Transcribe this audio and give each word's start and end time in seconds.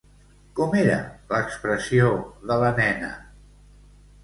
Com 0.59 0.71
era 0.79 0.95
l'expressió 1.33 2.09
de 2.53 2.59
la 2.65 2.73
nena? 2.83 3.13